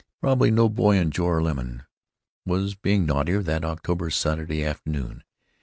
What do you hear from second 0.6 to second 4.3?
boy in Joralemon was being naughtier that October